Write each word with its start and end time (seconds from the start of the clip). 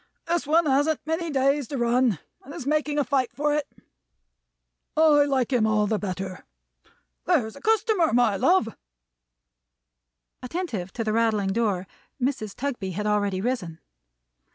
This 0.25 0.47
one 0.47 0.65
hasn't 0.65 1.05
many 1.05 1.29
days 1.29 1.67
to 1.67 1.77
run, 1.77 2.17
and 2.43 2.55
is 2.55 2.65
making 2.65 2.97
a 2.97 3.03
fight 3.03 3.31
for 3.31 3.53
it. 3.53 3.67
I 4.97 5.25
like 5.25 5.53
him 5.53 5.67
all 5.67 5.85
the 5.85 5.99
better. 5.99 6.43
There's 7.25 7.55
a 7.55 7.61
customer, 7.61 8.11
my 8.11 8.35
love!" 8.35 8.75
Attentive 10.41 10.91
to 10.93 11.03
the 11.03 11.13
rattling 11.13 11.49
door, 11.53 11.85
Mrs. 12.19 12.55
Tugby 12.55 12.93
had 12.93 13.05
already 13.05 13.41
risen. 13.41 13.79